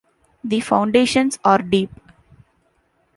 [0.43, 1.91] The foundations are deep.